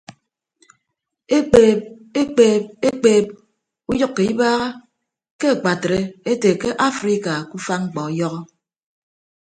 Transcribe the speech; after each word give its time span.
Ekpeeb 1.37 1.79
ekpeeb 2.19 2.63
ekpeeb 2.87 3.25
uyʌkkọ 3.91 4.21
ibaaha 4.31 4.65
ke 5.39 5.47
akpatre 5.55 5.99
ete 6.31 6.49
ke 6.61 6.69
afrika 6.89 7.33
ke 7.47 7.53
ufa 7.57 7.75
mkpọ 7.83 8.01
ọyọhọ. 8.09 8.39